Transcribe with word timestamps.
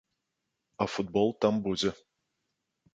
А 0.81 0.87
футбол 0.95 1.29
там 1.47 1.63
будзе. 1.69 1.95